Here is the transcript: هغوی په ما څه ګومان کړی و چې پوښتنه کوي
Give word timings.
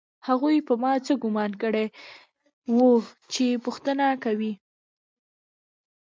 هغوی 0.27 0.57
په 0.67 0.73
ما 0.81 0.93
څه 1.05 1.13
ګومان 1.23 1.51
کړی 1.63 1.85
و 2.75 2.83
چې 3.33 3.45
پوښتنه 3.65 4.05
کوي 4.23 4.53